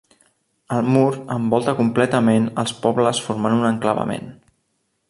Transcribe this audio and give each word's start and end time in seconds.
El 0.77 0.87
mur 0.95 1.11
envolta 1.35 1.75
completament 1.81 2.49
els 2.63 2.75
pobles 2.87 3.21
formant 3.29 3.61
un 3.61 3.71
enclavament. 3.73 4.31